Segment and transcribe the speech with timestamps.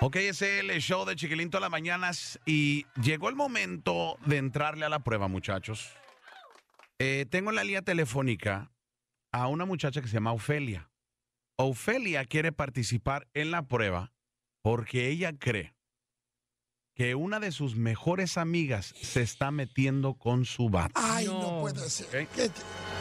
[0.00, 4.36] Ok, ese es el show de Chiquilín todas las mañanas y llegó el momento de
[4.36, 5.92] entrarle a la prueba, muchachos.
[7.00, 8.70] Eh, tengo en la línea telefónica
[9.32, 10.88] a una muchacha que se llama Ofelia.
[11.56, 14.12] Ofelia quiere participar en la prueba
[14.62, 15.74] porque ella cree
[16.94, 20.92] que una de sus mejores amigas se está metiendo con su vato.
[20.94, 21.60] Ay, no, No.
[21.60, 22.06] puede ser.
[22.24, 22.28] Ok.
[22.34, 22.50] ¿Qué-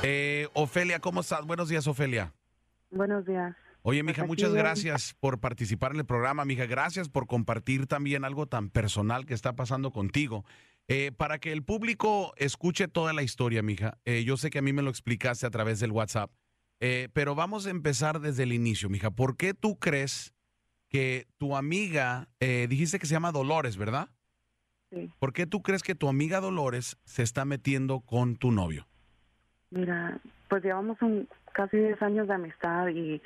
[0.04, 1.44] Eh, Ofelia, ¿cómo estás?
[1.46, 2.34] Buenos días, Ofelia.
[2.92, 3.56] Buenos días.
[3.90, 6.66] Oye, mija, muchas gracias por participar en el programa, mija.
[6.66, 10.44] Gracias por compartir también algo tan personal que está pasando contigo.
[10.90, 13.98] Eh, para que el público escuche toda la historia, mija.
[14.04, 16.30] eh, yo sé que a mí me lo explicaste a través del WhatsApp,
[16.82, 19.10] eh, pero vamos a empezar desde el inicio, mija.
[19.10, 20.34] ¿Por qué tú crees
[20.90, 24.10] que tu amiga, eh, dijiste que se llama Dolores, ¿verdad?
[24.90, 25.10] Sí.
[25.18, 28.86] ¿Por qué tú crees que tu amiga Dolores se está metiendo con tu novio?
[29.70, 30.20] Mira,
[30.50, 33.22] pues llevamos un, casi 10 años de amistad y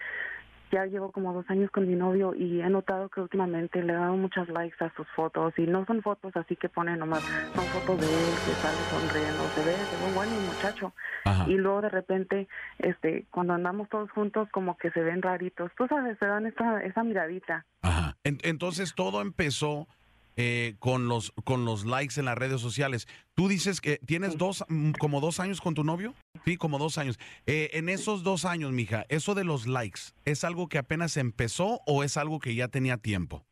[0.72, 3.96] ya llevo como dos años con mi novio y he notado que últimamente le he
[3.96, 7.66] dado muchas likes a sus fotos y no son fotos así que pone nomás, son
[7.66, 10.94] fotos de él que sale sonriendo, se ve, se ve bueno el muchacho.
[11.26, 11.46] Ajá.
[11.50, 12.48] Y luego de repente,
[12.80, 16.82] este, cuando andamos todos juntos como que se ven raritos, tú sabes, se dan esa,
[16.84, 17.66] esa miradita.
[17.82, 18.16] Ajá.
[18.24, 19.88] En- entonces todo empezó
[20.36, 23.08] eh, con los con los likes en las redes sociales.
[23.36, 26.14] Tú dices que tienes dos mm, como dos años con tu novio.
[26.46, 27.20] Sí, como dos años.
[27.46, 31.82] Eh, en esos dos años, mija, eso de los likes es algo que apenas empezó
[31.86, 33.46] o es algo que ya tenía tiempo.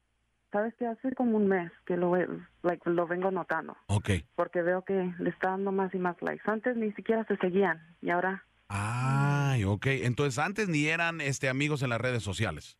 [0.51, 2.15] Sabes que hace como un mes que lo,
[2.63, 3.77] like, lo vengo notando.
[3.87, 4.09] Ok.
[4.35, 6.41] porque veo que le está dando más y más likes.
[6.45, 9.87] Antes ni siquiera se seguían y ahora Ay, ok.
[9.87, 12.77] Entonces antes ni eran este amigos en las redes sociales.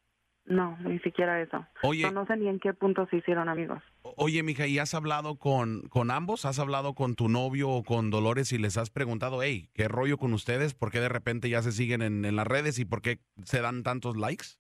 [0.50, 1.66] No, ni siquiera eso.
[1.83, 3.81] Oye, No, no sé ni en qué punto se hicieron amigos.
[4.03, 6.44] oye, mija, ¿y has hablado con, con ambos?
[6.45, 10.17] ¿Has hablado con tu novio o con Dolores y les has preguntado, hey, ¿qué rollo
[10.17, 10.73] con ustedes?
[10.73, 13.61] ¿Por qué de repente ya se siguen en, en las redes y por qué se
[13.61, 14.58] dan tantos likes?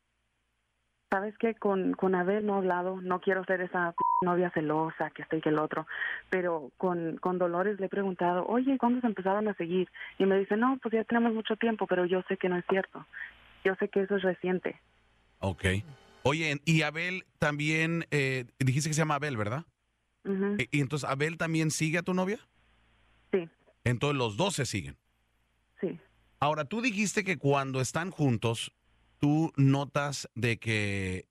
[1.11, 5.09] Sabes que con, con Abel no he hablado, no quiero ser esa p- novia celosa
[5.09, 5.87] que este y que el otro,
[6.29, 9.89] pero con, con Dolores le he preguntado, oye, ¿cuándo se empezaron a seguir?
[10.19, 12.65] Y me dice, no, pues ya tenemos mucho tiempo, pero yo sé que no es
[12.69, 13.07] cierto.
[13.63, 14.79] Yo sé que eso es reciente.
[15.39, 15.65] Ok.
[16.23, 19.65] Oye, y Abel también, eh, dijiste que se llama Abel, ¿verdad?
[20.57, 22.39] E- Y entonces, ¿Abel también sigue a tu novia?
[23.31, 23.47] Sí,
[23.83, 24.97] Entonces los dos se siguen.
[25.81, 25.97] sí.
[26.41, 28.71] Ahora, tú dijiste que cuando están juntos,
[29.19, 31.27] tú notas de que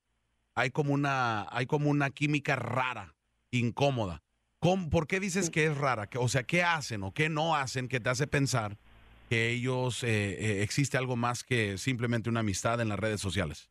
[0.55, 3.15] hay como una, hay como una química rara,
[3.51, 4.23] incómoda.
[4.59, 5.53] ¿Cómo- ¿Por qué dices Sí.
[5.53, 6.09] que es rara?
[6.17, 8.77] O sea, ¿qué hacen o qué no hacen que te hace pensar
[9.31, 10.09] que ellos eh,
[10.59, 13.71] eh, existe algo más que simplemente una amistad en las redes sociales?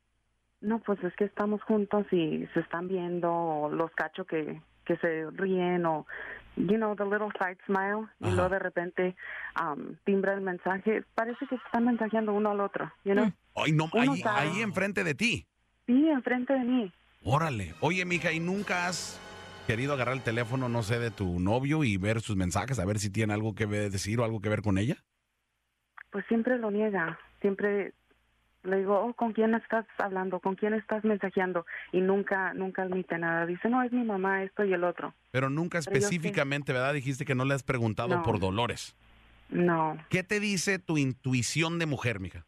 [0.68, 4.98] No, pues es que estamos juntos y se están viendo, o los cacho que, que
[4.98, 6.06] se ríen, o,
[6.58, 9.16] you know, the little side smile, y luego de repente
[9.62, 11.06] um, timbra el mensaje.
[11.16, 13.32] Parece que se están mensajeando uno al otro, you know?
[13.56, 15.48] Ay, no, ahí, ahí enfrente de ti.
[15.86, 16.92] Sí, enfrente de mí.
[17.24, 17.74] Órale.
[17.80, 19.22] Oye, mija, ¿y nunca has
[19.68, 23.00] querido agarrar el teléfono, no sé, de tu novio y ver sus mensajes, a ver
[23.00, 24.98] si tiene algo que decir o algo que ver con ella?
[26.12, 27.94] Pues siempre lo niega, siempre
[28.68, 30.40] le digo, oh, ¿con quién estás hablando?
[30.40, 31.66] ¿Con quién estás mensajeando?
[31.92, 33.46] Y nunca, nunca admite nada.
[33.46, 35.14] Dice, no, es mi mamá, esto y el otro.
[35.32, 36.94] Pero nunca Pero específicamente, ¿verdad?
[36.94, 38.24] Dijiste que no le has preguntado No.
[38.24, 38.96] por Dolores.
[39.50, 42.44] No, ¿Qué te dice tu intuición de mujer, mija?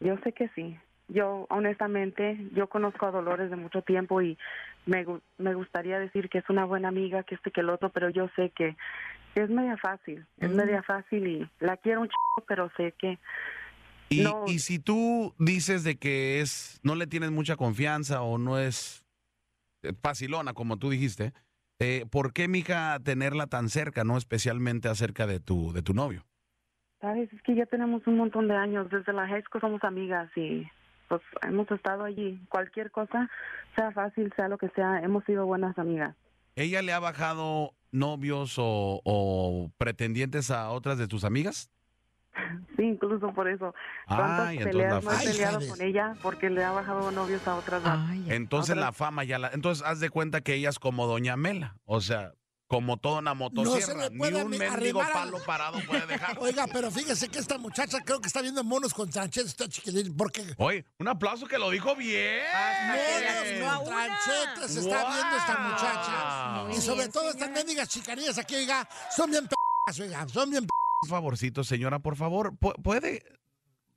[0.00, 0.78] Yo sé que sí.
[1.08, 4.38] Yo, honestamente, yo conozco a Dolores de mucho tiempo y
[4.86, 5.04] me,
[5.38, 8.28] me gustaría decir que es una buena amiga, que este que el otro, pero yo
[8.36, 8.76] sé que
[9.34, 10.54] es media fácil, es Mm.
[10.56, 13.18] media fácil y la quiero un chico, pero sé que
[14.10, 14.44] Y, No.
[14.46, 19.04] y si tú dices de que es, no le tienes mucha confianza o no es
[19.82, 21.32] eh, facilona, como tú dijiste,
[21.78, 26.24] eh, ¿por qué, mija, tenerla tan cerca, no especialmente acerca de tu, de tu novio?
[27.00, 30.28] Sabes, es que ya tenemos un montón de años, desde la high school somos amigas
[30.36, 30.66] y
[31.08, 32.40] pues hemos estado allí.
[32.48, 33.30] Cualquier cosa,
[33.76, 36.16] sea fácil, sea lo que sea, hemos sido buenas amigas.
[36.56, 41.70] ¿Ella le ha bajado novios o, o pretendientes a otras de tus amigas?
[42.76, 43.74] Sí, incluso por eso.
[44.06, 45.68] ¿Cuántas Ay, entonces peleas la no he Ay, peleado Javes.
[45.70, 47.82] con ella porque le ha bajado novios a otras?
[47.84, 49.48] Ay, Entonces Otra- la fama ya la...
[49.52, 51.76] Entonces haz de cuenta que ella es como Doña Mela.
[51.86, 52.32] O sea,
[52.68, 54.04] como toda una motosierra.
[54.04, 56.36] le Ni puede un mendigo arrimar a- palo parado puede dejar.
[56.40, 60.14] Oiga, pero fíjese que esta muchacha creo que está viendo monos con Sánchez, está chiquilín,
[60.16, 62.42] porque Oye, un aplauso que lo dijo bien.
[62.86, 64.06] monos no a con una.
[64.06, 66.62] tranchetes está viendo esta muchacha.
[66.64, 67.58] Muy Y sobre bien, todo estas señora.
[67.58, 68.86] mendigas chicanías aquí, oiga,
[69.16, 69.54] son bien p***,
[70.02, 70.68] oiga, son bien p***.
[71.02, 73.22] Un favorcito, señora, por favor, pu- ¿puede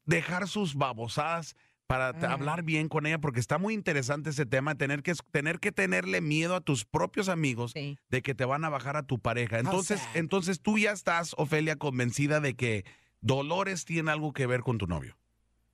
[0.06, 1.56] dejar sus babosadas
[1.88, 3.18] para hablar bien con ella?
[3.20, 7.28] Porque está muy interesante ese tema, tener que, tener que tenerle miedo a tus propios
[7.28, 7.98] amigos Sí.
[8.10, 9.58] de que te van a bajar a tu pareja.
[9.60, 12.86] Entonces, entonces tú ya estás, Ofelia, convencida de que
[13.20, 15.18] Dolores tiene algo que ver con tu novio.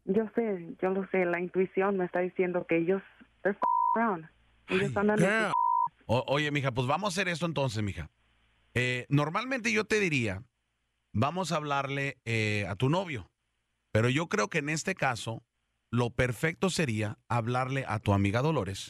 [0.05, 3.01] Yo sé, yo lo sé, la intuición me está diciendo que ellos
[3.43, 3.59] they're f-
[3.95, 4.25] around.
[4.69, 5.51] Ellos andan Yeah.
[6.05, 8.09] Oye, mija, pues vamos a hacer esto entonces, mija.
[8.73, 10.43] Eh, normalmente yo te diría,
[11.17, 13.31] vamos a hablarle eh, a tu novio,
[13.91, 15.43] pero yo creo que en este caso
[15.91, 18.87] lo perfecto sería hablarle a tu amiga Dolores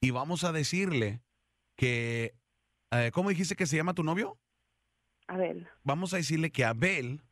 [0.00, 1.22] y vamos a decirle
[1.76, 2.34] que,
[2.90, 4.38] eh, ¿cómo dijiste que se llama tu novio?
[5.28, 5.66] Abel.
[5.82, 7.22] Vamos a decirle que Abel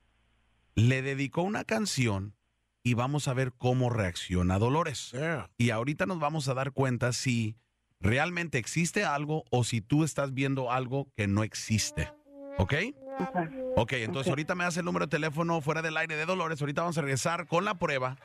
[0.74, 2.34] le dedicó una canción
[2.82, 5.10] y vamos a ver cómo reacciona Dolores.
[5.12, 5.50] Yeah.
[5.58, 7.56] Y ahorita nos vamos a dar cuenta si
[8.00, 12.10] realmente existe algo o si tú estás viendo algo que no existe.
[12.56, 12.74] ¿Ok?
[13.18, 13.50] Ajá.
[13.76, 16.60] Ok, entonces ahorita me das el número de teléfono fuera del aire de Dolores.
[16.60, 18.16] Ahorita vamos a regresar con la prueba.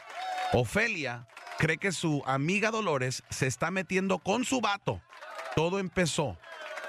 [0.54, 1.28] Ofelia
[1.58, 5.02] cree que su amiga Dolores se está metiendo con su vato.
[5.56, 6.38] Todo empezó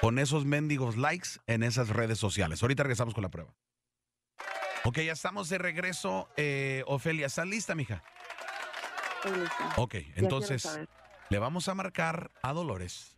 [0.01, 2.63] con esos mendigos likes en esas redes sociales.
[2.63, 3.55] Ahorita regresamos con la prueba.
[4.85, 6.29] Ok, ya estamos de regreso.
[6.37, 8.03] Eh, Ofelia, ¿estás lista, mija?
[9.17, 9.73] Estoy lista.
[9.77, 10.81] Ok, entonces
[11.29, 13.17] le vamos a marcar a Dolores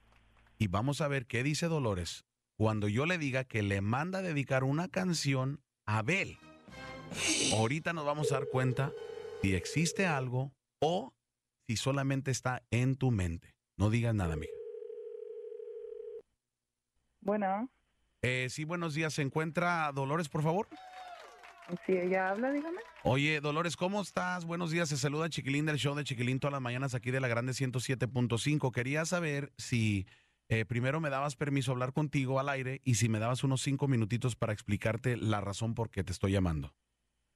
[0.59, 2.25] y vamos a ver qué dice Dolores
[2.63, 6.39] cuando yo le diga que le manda a dedicar una canción a Abel.
[7.55, 8.93] Ahorita nos vamos a dar cuenta
[9.43, 11.13] si existe algo o
[11.67, 13.53] si solamente está en tu mente.
[13.77, 14.53] No digas nada, mija.
[17.21, 17.69] Bueno,
[18.23, 19.13] Eh, sí, buenos días.
[19.15, 20.69] ¿Se encuentra Dolores, por favor?
[21.85, 22.79] si ella habla, dígame.
[23.03, 24.45] Oye, Dolores, ¿cómo estás?
[24.45, 24.89] Buenos días.
[24.89, 28.71] Se saluda Chiquilín del show de Chiquilín todas las mañanas aquí de la Grande 107.5.
[28.71, 30.07] Quería saber si
[30.53, 33.63] eh, primero me dabas permiso a hablar contigo al aire y si me dabas unos
[33.63, 36.75] cinco minutitos para explicarte la razón por qué te estoy llamando.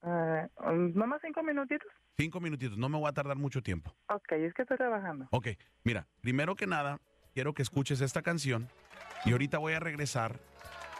[0.03, 1.89] Um, ¿Nomás cinco minutitos?
[2.19, 3.95] Cinco minutitos, no me voy a tardar mucho tiempo.
[4.11, 5.29] Ok, es que estoy trabajando.
[5.31, 5.49] Ok,
[5.83, 7.01] mira, primero que nada,
[7.33, 8.69] quiero que escuches esta canción
[9.25, 10.39] y ahorita voy a regresar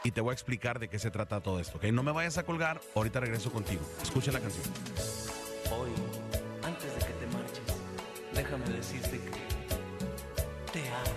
[0.03, 1.85] y te voy a explicar de qué se trata todo esto, ¿ok?
[1.93, 3.81] No me vayas a colgar, ahorita regreso contigo.
[4.01, 4.65] Escucha la canción.
[5.71, 5.91] Hoy,
[6.63, 7.81] antes de que te marches,
[8.33, 11.16] déjame decirte que te amo.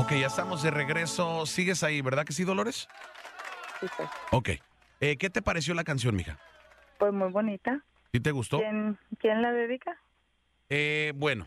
[0.00, 1.44] Ok, ya estamos de regreso.
[1.46, 2.88] ¿Sigues ahí, verdad que sí, Dolores?
[3.80, 4.08] Sí, pues.
[4.32, 4.48] Ok.
[5.00, 6.38] Eh, ¿Qué te pareció la canción, mija?
[6.98, 7.84] Pues muy bonita.
[8.12, 8.58] ¿Sí te gustó?
[8.58, 9.98] ¿Quién, ¿Quién la dedica?
[10.68, 11.46] Eh, bueno,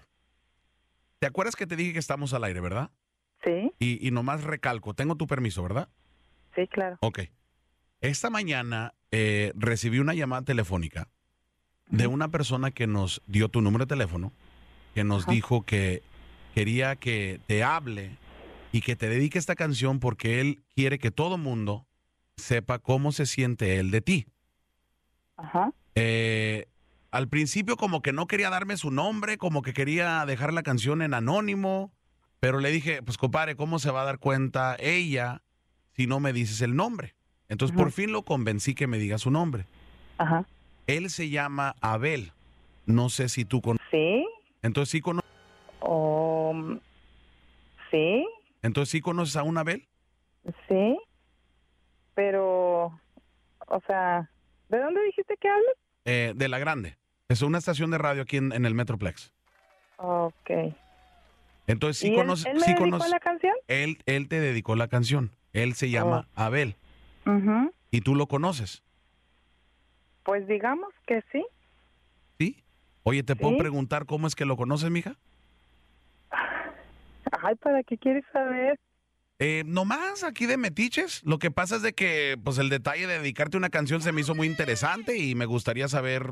[1.19, 2.91] ¿te acuerdas que te dije que estamos al aire, verdad?
[3.43, 5.89] Sí, Y, y nomás recalco, tengo tu permiso, ¿verdad?
[6.55, 6.97] sí, claro.
[7.01, 7.21] Ok.
[8.01, 11.07] Esta mañana eh, recibí una llamada telefónica
[11.87, 14.31] de una persona que nos dio tu número de teléfono,
[14.93, 15.31] que nos Ajá.
[15.31, 16.01] dijo que
[16.53, 18.17] quería que te hable
[18.73, 21.85] y que te dedique esta canción porque él quiere que todo mundo
[22.35, 24.25] sepa cómo se siente él de ti.
[25.37, 25.71] Ajá.
[25.95, 26.65] Eh,
[27.11, 31.03] al principio como que no quería darme su nombre, como que quería dejar la canción
[31.03, 31.93] en anónimo,
[32.39, 35.43] pero le dije, pues compadre, ¿cómo se va a dar cuenta ella
[35.95, 37.13] si no me dices el nombre?
[37.49, 39.67] Entonces por fin lo convencí que me diga su nombre.
[40.17, 40.47] Ajá.
[40.87, 42.31] Él se llama Abel.
[42.87, 43.85] No sé si tú conoces.
[43.91, 44.25] ¿Sí?
[44.63, 45.21] Entonces sí, cono-
[45.79, 46.55] O...
[47.91, 48.25] ¿Sí?
[48.63, 49.87] Entonces sí conoces a un Abel.
[50.67, 50.97] Sí.
[52.15, 52.99] Pero...
[53.67, 54.29] O sea...
[54.69, 55.75] ¿De dónde dijiste que hablas?
[56.05, 56.97] Eh, de la Grande.
[57.29, 59.31] Es una estación de radio aquí en, en el Metroplex.
[59.97, 60.49] Ok.
[61.67, 62.45] Entonces sí ¿Y él- conoces.
[62.47, 63.53] él, me sí dedicó conoces- la canción?
[63.67, 65.31] él, él te dedicó la canción.
[65.53, 66.75] Él se llama Abel.
[67.91, 68.83] Y tú lo conoces.
[70.23, 71.45] Pues digamos que sí.
[72.39, 72.63] ¿Sí?
[73.03, 75.15] Oye, ¿te puedo preguntar cómo es que lo conoces, mija?
[77.41, 78.79] Ay, ¿para qué quieres saber?
[79.39, 81.23] Eh, nomás aquí de metiches.
[81.25, 84.21] Lo que pasa es de que, pues, el detalle de dedicarte una canción se me
[84.21, 86.31] hizo muy interesante y me gustaría saber,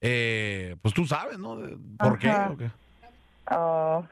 [0.00, 1.56] eh, pues, tú sabes, ¿no?
[1.98, 2.18] ¿Por?
[2.26, 2.54] Ajá.
[2.58, 2.70] qué?
[3.52, 4.06] Oh,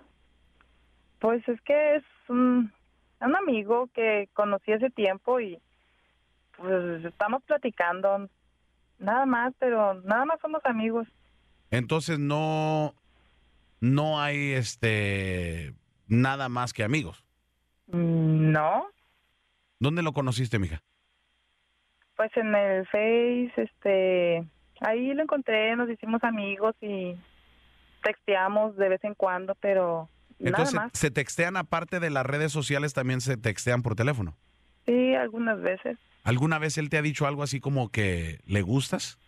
[1.21, 2.73] pues es que es un,
[3.21, 5.59] un amigo que conocí hace tiempo y
[6.57, 8.29] pues estamos platicando
[8.99, 11.07] nada más, pero nada más somos amigos.
[11.71, 12.95] Entonces no,
[13.81, 15.75] no hay, este,
[16.09, 17.25] nada más que amigos.
[17.87, 18.87] Mm, No,
[19.81, 20.83] ¿Dónde lo conociste, mija?
[22.17, 24.45] pues en el Face, este,
[24.81, 27.15] ahí lo encontré, nos hicimos amigos y
[28.03, 30.09] texteamos de vez en cuando, pero
[30.41, 30.99] Entonces, nada más.
[30.99, 34.37] ¿se textean aparte de las redes sociales, también se textean por teléfono?
[34.87, 35.97] Sí, algunas veces.
[36.25, 39.19] ¿Alguna vez él te ha dicho algo así como que le gustas?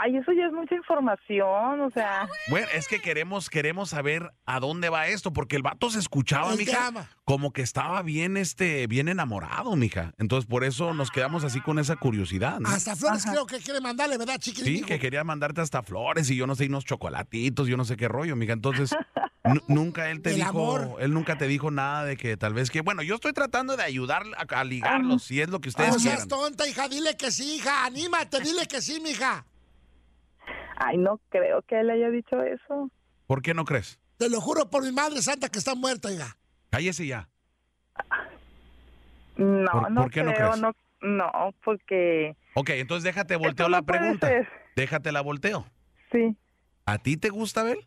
[0.00, 4.58] Ay, eso ya es mucha información, o sea, Bueno, es que queremos, queremos saber a
[4.58, 6.90] dónde va esto, porque el vato se escuchaba, mija,
[7.24, 10.14] como que estaba bien, este, bien enamorado, mija.
[10.18, 12.70] Entonces, por eso nos quedamos así con esa curiosidad, ¿no?
[12.70, 13.32] Hasta flores Ajá.
[13.34, 14.78] creo que quiere mandarle, ¿verdad, chiquilín?
[14.78, 17.84] Sí, que quería mandarte hasta flores y yo no sé, y unos chocolatitos, yo no
[17.84, 18.54] sé qué rollo, mija.
[18.54, 18.96] Entonces,
[19.44, 21.02] nu- nunca él te El dijo, amor.
[21.02, 23.82] él nunca te dijo nada de que tal vez que, bueno, yo estoy tratando de
[23.82, 26.16] ayudar a, a ligarlos, si es lo que ustedes No quieran.
[26.16, 29.44] seas tonta, hija, dile que sí, hija, anímate, dile que sí, mija.
[30.84, 32.90] Ay, no creo que él haya dicho eso.
[33.26, 33.98] ¿Por qué no crees?
[34.18, 36.36] Te lo juro por mi madre santa que está muerta, hija.
[36.70, 37.28] Cállese ya.
[39.36, 40.60] No, ¿Por- no por qué no crees?
[40.60, 44.28] no, no, porque Ok, entonces déjate volteo la pregunta.
[44.28, 44.48] ser.
[44.76, 45.66] Déjate la volteo.
[46.10, 46.36] sí,
[46.84, 47.86] ¿A ti te gusta Abel?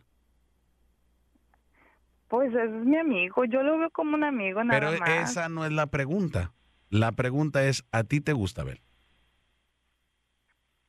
[2.28, 5.30] pues es mi amigo, yo lo veo como un amigo nada Pero más.
[5.30, 6.54] esa no es la pregunta.
[6.90, 8.82] La pregunta es, ¿a ti te gusta Abel?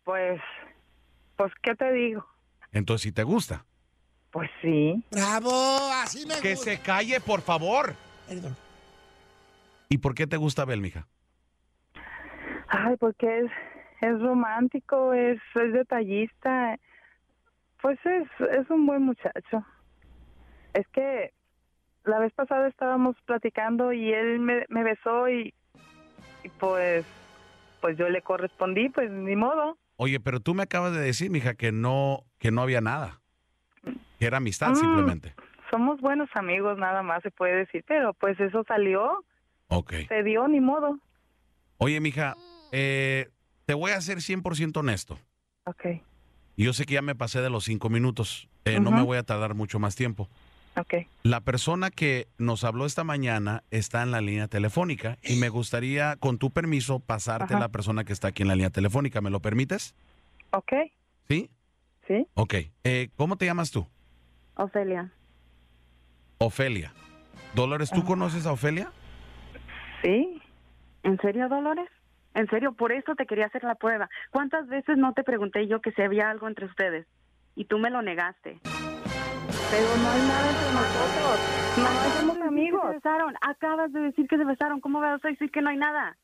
[0.05, 0.41] Pues,
[1.37, 2.27] pues, ¿qué te digo?
[2.73, 3.65] Entonces, si te gusta.
[4.31, 5.03] Pues sí.
[5.11, 5.51] Bravo,
[6.03, 6.71] así me Que gusta.
[6.73, 7.95] se calle, por favor.
[8.29, 8.57] Perdón.
[9.89, 11.07] ¿Y por qué te gusta Abel, mija?
[12.69, 13.51] Ay, porque es,
[14.01, 16.79] es romántico, es, es detallista.
[17.81, 19.65] Pues es, es un buen muchacho.
[20.75, 21.33] Es que
[22.05, 25.55] la vez pasada estábamos platicando y él me, me besó y,
[26.43, 27.07] y pues,
[27.81, 29.79] pues yo le correspondí, pues ni modo.
[29.97, 33.23] Oye, pero tú me acabas de decir, mija, que no, que no había nada.
[34.19, 34.77] Que era amistad Mm.
[34.77, 35.35] simplemente.
[35.71, 39.25] Somos buenos amigos, nada más se puede decir, pero pues eso salió,
[39.69, 39.95] Ok.
[40.09, 40.99] se dio, ni modo.
[41.79, 42.35] Oye, mija,
[42.73, 43.29] eh,
[43.65, 45.19] te voy a ser 100% honesto.
[45.65, 45.85] Ok,
[46.59, 48.49] Yo sé que ya me pasé de los cinco minutos.
[48.65, 50.29] Eh, No me voy a tardar mucho más tiempo.
[50.77, 50.95] Ok.
[51.23, 56.17] La persona que nos habló esta mañana está en la línea telefónica y me gustaría,
[56.17, 57.61] con tu permiso, pasarte Ajá.
[57.61, 59.21] la persona que está aquí en la línea telefónica.
[59.21, 59.95] ¿Me lo permites?
[60.53, 60.73] Ok,
[61.29, 61.51] ¿Sí?
[62.07, 62.27] sí.
[62.35, 62.55] Ok.
[62.85, 63.87] Eh, ¿Cómo te llamas tú?
[64.55, 65.11] Ofelia.
[66.39, 66.93] Ofelia.
[67.55, 68.91] Dolores, ¿tú conoces a Ofelia?
[70.03, 70.41] Sí,
[71.07, 71.89] ¿En serio, Dolores?
[72.35, 74.11] En serio, por eso te quería hacer la prueba.
[74.33, 77.07] ¿Cuántas veces no te pregunté yo que si había algo entre ustedes?
[77.55, 78.59] Y tú me lo negaste.
[79.71, 81.41] Pero no hay nada entre nosotros.
[81.79, 82.83] No somos amigos.
[82.89, 83.35] Se besaron.
[83.41, 84.81] Acabas de decir que se besaron.
[84.81, 86.17] ¿Cómo vas a decir que no hay nada?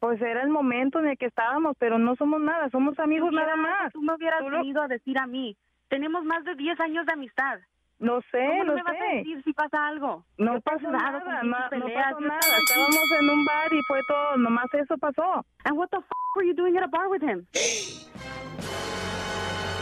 [0.00, 3.56] Pues era el momento en el que estábamos, pero no somos nada, somos amigos nada
[3.56, 3.92] más.
[3.92, 5.56] Tú me hubieras Tú lo- venido a decir a mí.
[5.88, 7.58] Tenemos más de 10 años de amistad.
[7.98, 10.24] No sé, ¿Cómo no no me vas a decir si pasa algo?
[10.36, 11.58] No Yo pasó nada, con no, no
[11.94, 12.38] pasó nada.
[12.38, 15.44] Estábamos en un bar y fue todo, nomás eso pasó.
[15.64, 17.44] And what the f were you doing at a bar with him?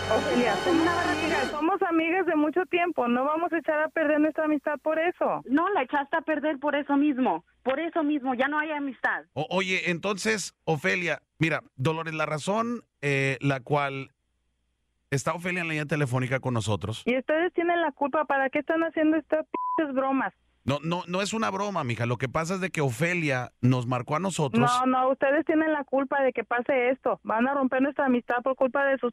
[0.09, 4.45] Ofelia, somos amigas, somos amigas de mucho tiempo, no vamos a echar a perder nuestra
[4.45, 5.43] amistad por eso.
[5.47, 7.45] No, la echaste a perder por eso mismo.
[7.65, 9.25] Por eso mismo, ya no hay amistad.
[9.33, 14.13] O- oye, entonces, Ofelia, mira, Dolores, la razón eh, la cual
[15.11, 17.03] está Ofelia en la línea telefónica con nosotros.
[17.05, 18.25] Y ustedes tienen la culpa.
[18.27, 19.45] ¿Para qué están haciendo estas
[19.77, 20.33] pinches bromas?
[20.67, 22.07] No, no, no es una broma, mija.
[22.07, 24.69] Lo que pasa es de que Ofelia nos marcó a nosotros.
[24.81, 27.21] No, no, ustedes tienen la culpa de que pase esto.
[27.23, 29.13] Van a romper nuestra amistad por culpa de sus...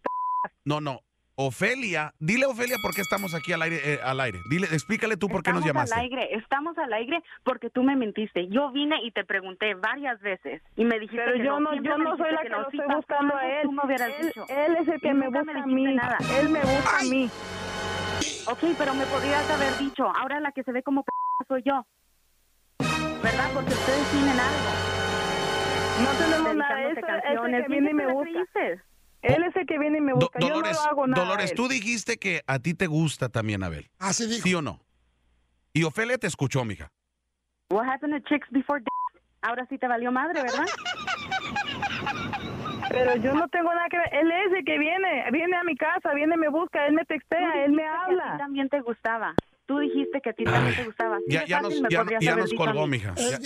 [0.66, 1.00] No, no.
[1.36, 4.38] Ofelia, dile Ofelia por qué estamos aquí al aire, eh, al aire.
[4.52, 5.96] Dile, explícale tú por qué nos Estamos llamaste.
[5.96, 8.48] al aire, estamos al aire porque tú me mentiste.
[8.50, 11.98] Yo vine y te pregunté varias veces y me dijiste Pero que yo no, yo
[11.98, 13.64] no soy la que lo estoy buscando a él.
[13.64, 14.46] Tú me hubieras él, dicho.
[14.48, 15.84] él es el que Y me busca me a mí.
[15.96, 16.18] nada.
[16.40, 17.30] Él me busca a mí.
[18.48, 20.06] Ok, pero me podrías haber dicho.
[20.16, 21.12] Ahora la que se ve como p
[21.48, 21.86] soy yo.
[22.80, 23.52] ¿Verdad?
[23.54, 24.70] Porque ustedes tienen algo.
[26.04, 26.76] No tenemos nada.
[26.76, 27.62] Dedicándote Ese es el canciones.
[27.64, 28.40] que viene y me busca.
[29.22, 30.40] Él es el que viene y me Do- busca.
[30.40, 31.24] Dolores, yo no lo hago nada.
[31.24, 33.90] Dolores, tú dijiste que a ti te gusta también Abel.
[34.00, 34.44] Así dijo.
[34.44, 34.82] ¿Sí o no?
[35.72, 36.92] Y Ofelia te escuchó, mija.
[37.70, 38.88] What happened to chicks before d-
[39.42, 40.66] Ahora sí te valió madre, ¿verdad?
[42.90, 44.10] Pero yo no tengo nada que ver.
[44.14, 45.26] Él es el que viene.
[45.32, 46.86] Viene a mi casa, viene y me busca.
[46.88, 48.38] Él me textea, él me que A ti habla.
[48.38, 49.34] también te gustaba.
[49.66, 51.18] Tú dijiste que a ti también te gustaba.
[51.28, 53.14] Ya, nos, ya, ya colgó, mija.
[53.18, 53.40] Es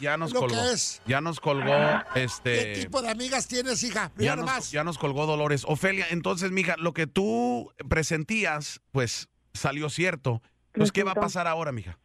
[0.00, 0.56] Ya, nos lo colgó.
[0.56, 1.02] que es.
[1.06, 1.72] Ya nos colgó,
[2.14, 2.74] ¿Qué este...
[2.74, 4.10] tipo de amigas tienes, hija?
[4.16, 5.64] Ya nos, ya nos colgó Dolores.
[5.68, 10.42] Ofelia, entonces, mija, lo que tú presentías, pues salió cierto.
[10.72, 11.98] Pues, ¿qué va a pasar ahora, mija?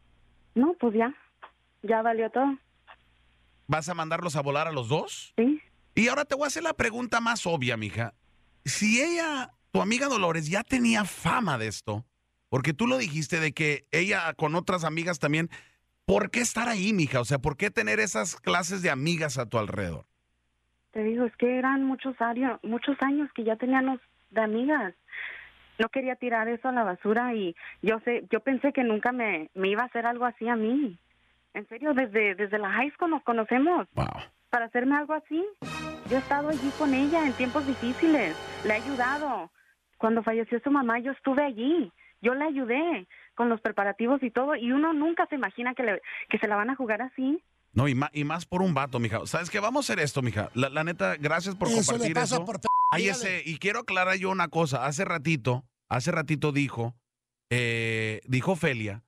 [0.54, 1.12] No, pues ya.
[1.82, 2.56] Ya valió todo.
[3.66, 5.32] ¿Vas a mandarlos a volar a los dos?
[5.36, 5.60] Sí.
[5.94, 8.14] Y ahora te voy a hacer la pregunta más obvia, mija.
[8.70, 12.04] Si ella, tu amiga Dolores, ya tenía fama de esto,
[12.48, 15.50] porque tú lo dijiste de que ella con otras amigas también,
[16.06, 17.20] ¿por qué estar ahí, mija?
[17.20, 20.06] O sea, ¿por qué tener esas clases de amigas a tu alrededor?
[20.92, 24.00] Te digo, es que eran muchos años, muchos años que ya teníamos
[24.30, 24.94] de amigas.
[25.80, 29.50] No quería tirar eso a la basura y yo sé, yo pensé que nunca me,
[29.54, 30.96] me iba a hacer algo así a mí.
[31.54, 33.88] En serio, desde, desde la high school nos conocemos.
[33.94, 34.06] Wow.
[34.48, 35.44] Para hacerme algo así,
[36.10, 38.36] yo he estado allí con ella en tiempos difíciles.
[38.64, 39.50] Le he ayudado.
[39.98, 41.92] Cuando falleció su mamá, yo estuve allí.
[42.20, 44.56] Yo le ayudé con los preparativos y todo.
[44.56, 47.42] Y uno nunca se imagina que, le, que se la van a jugar así.
[47.72, 49.24] No, y más, y más por un vato, mija.
[49.26, 49.60] ¿Sabes qué?
[49.60, 50.50] Vamos a hacer esto, mija.
[50.54, 52.44] La, la neta, gracias por Eso le compartir pasa eso.
[52.44, 52.58] por
[52.96, 53.10] dígale.
[53.10, 54.86] ese, y quiero aclarar yo una cosa.
[54.86, 56.94] Hace ratito, hace ratito dijo,
[57.50, 59.04] eh, dijo Felia,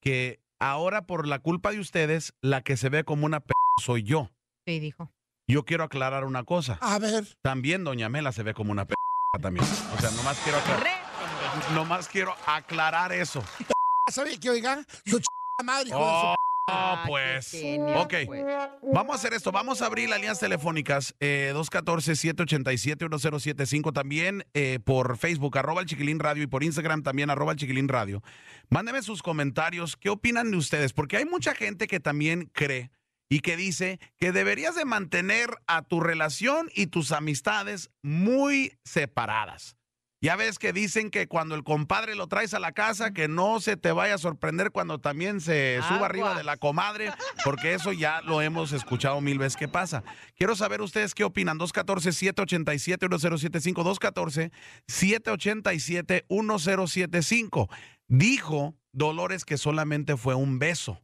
[0.00, 4.02] que ahora por la culpa de ustedes, la que se ve como una p soy
[4.02, 4.30] yo.
[4.66, 5.12] Sí, dijo.
[5.50, 6.76] Yo quiero aclarar una cosa.
[6.82, 8.92] A ver, También Doña Mela se ve como una p
[9.40, 9.64] también.
[9.96, 13.42] O sea, nomás quiero aclarar, Re- nomás quiero aclarar eso.
[14.10, 14.84] ¿sabe qué, oiga?
[15.06, 15.24] Su ch...
[15.64, 16.10] madre, hijo de su...
[16.10, 16.34] Oh,
[16.70, 17.54] Ah, pues.
[17.96, 18.14] Ok.
[18.26, 18.44] pues.
[18.92, 19.50] Vamos a hacer esto.
[19.50, 26.18] Vamos a abrir las líneas telefónicas eh, 214-787-1075 también eh, por Facebook, arroba el Chiquilín
[26.18, 28.22] Radio y por Instagram también, arroba el Chiquilín Radio.
[28.68, 29.96] Mándenme sus comentarios.
[29.96, 30.92] ¿Qué opinan de ustedes?
[30.92, 32.90] Porque hay mucha gente que también cree
[33.28, 39.76] y que dice que deberías de mantener a tu relación y tus amistades muy separadas.
[40.20, 43.60] Ya ves que dicen que cuando el compadre lo traes a la casa, que no
[43.60, 47.12] se te vaya a sorprender cuando también se suba arriba de la comadre,
[47.44, 50.02] porque eso ya lo hemos escuchado mil veces que pasa.
[50.36, 51.60] Quiero saber ustedes qué opinan.
[51.60, 54.50] 214-787-1075.
[54.88, 57.68] 214-787-1075.
[58.08, 61.00] Dijo Dolores que solamente fue un beso,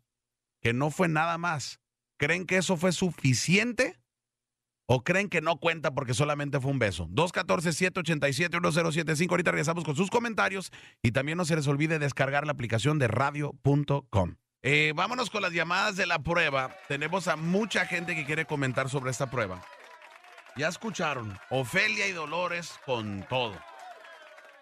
[0.61, 1.79] que no fue nada más.
[2.25, 4.01] ¿Creen que eso fue suficiente?
[4.89, 7.07] ¿O creen que no cuenta porque solamente fue un beso?
[7.09, 9.31] 214-787-1075.
[9.31, 13.09] Ahorita regresamos con sus comentarios y también no se les olvide descargar la aplicación de
[13.09, 14.37] radio.com.
[14.63, 16.75] Eh, vámonos con las llamadas de la prueba.
[16.89, 19.63] Tenemos a mucha gente que quiere comentar sobre esta prueba.
[20.57, 23.53] Ya escucharon, Ofelia y Dolores con todo.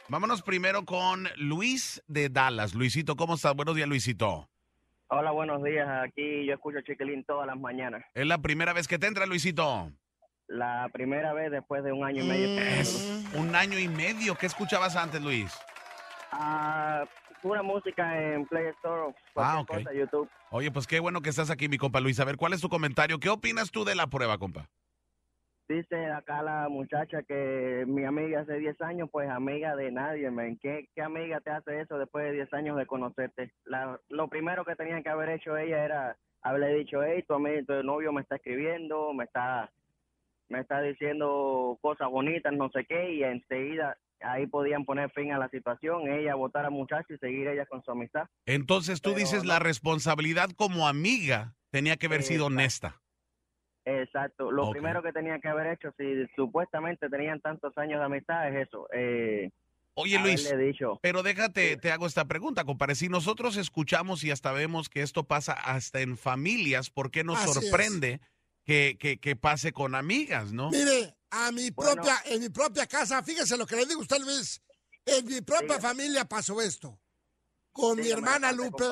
[0.09, 2.75] Vámonos primero con Luis de Dallas.
[2.75, 3.55] Luisito, ¿cómo estás?
[3.55, 4.48] Buenos días, Luisito.
[5.14, 5.87] Hola, buenos días.
[6.03, 8.03] Aquí yo escucho Chiquilín todas las mañanas.
[8.14, 9.90] Es la primera vez que te entra, Luisito.
[10.48, 12.59] La primera vez después de un año y medio.
[12.62, 14.37] Es un año y medio.
[14.37, 15.55] ¿Qué escuchabas antes, Luis?
[16.31, 17.05] Ah,
[17.42, 19.85] pura música en Play Store, Ah, cualquier ok.
[19.85, 20.31] cosa, YouTube.
[20.51, 22.18] Oye, pues qué bueno que estás aquí, mi compa Luis.
[22.18, 23.18] A ver, ¿cuál es tu comentario?
[23.20, 24.70] ¿Qué opinas tú de la prueba, compa?
[25.72, 30.58] Dice acá la muchacha que mi amiga hace 10 años, pues amiga de nadie, men.
[30.58, 33.52] ¿Qué, ¿Qué amiga te hace eso después de 10 años de conocerte?
[33.64, 37.64] La, lo primero que tenía que haber hecho ella era haberle dicho, hey, tu, amigo,
[37.66, 39.72] tu novio me está escribiendo, me está,
[40.50, 45.38] me está diciendo cosas bonitas, no sé qué, y enseguida ahí podían poner fin a
[45.38, 48.28] la situación, ella votar al muchacho y seguir ella con su amistad.
[48.44, 53.01] Entonces tú Pero dices la responsabilidad como amiga tenía que haber sido honesta.
[53.85, 54.51] Exacto.
[54.51, 56.05] Lo primero que tenía que haber hecho, si
[56.37, 58.87] supuestamente tenían tantos años de amistad, es eso.
[58.92, 59.51] Eh,
[59.95, 60.99] Oye, Luis, dicho.
[61.03, 62.95] pero déjate, te hago esta pregunta, compadre.
[62.95, 67.38] Si nosotros escuchamos y hasta vemos que esto pasa hasta en familias, ¿por qué nos
[67.38, 67.68] Así es.
[67.68, 68.21] sorprende
[68.64, 70.71] que, que, que pase con amigas, no?
[70.71, 71.95] Mire, a mi Bueno.
[71.95, 74.62] propia, en mi propia casa, fíjese lo que le digo a usted, Luis.
[75.05, 76.99] En mi propia familia pasó esto.
[77.73, 78.85] Con mi hermana Lupe,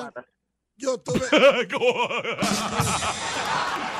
[0.75, 1.21] yo tuve...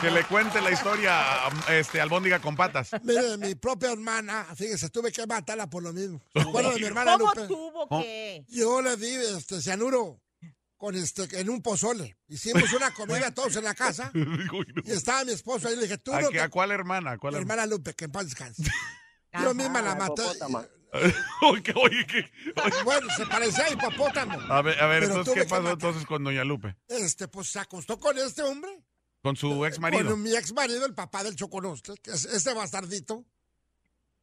[0.00, 1.24] que le cuente la historia
[1.68, 2.90] este, albóndiga con patas.
[3.02, 6.20] Mire, mi propia hermana, fíjese, tuve que matarla por lo mismo.
[6.32, 7.46] ¿Se acuerda de mi hermana ¿Cómo Lupe?
[7.46, 8.02] tuvo ¿Cómo?
[8.02, 8.44] que?
[8.48, 10.20] Yo le di este cianuro
[10.76, 12.16] con este en un pozole.
[12.28, 14.10] Hicimos una comida todos en la casa
[14.84, 16.42] y estaba mi esposo ahí y le dije, tú ¿A, no qué- te...
[16.42, 17.12] a cuál hermana?
[17.12, 17.66] ¿A cuál Mi hermana?
[17.66, 18.62] Lupe, que en paz descanse.
[19.42, 20.22] Yo misma la maté.
[21.42, 22.30] Oye, oye, ¿qué?
[22.84, 24.38] Bueno, se parecía a hipopótamo.
[24.52, 26.74] A ver, a ver entonces, ¿qué pasó entonces con Doña Lupe?
[26.88, 28.70] Este, pues se acostó con este hombre.
[29.26, 30.08] Con su ex marido.
[30.08, 33.24] Con mi ex marido, el papá del choconostre, que es este bastardito.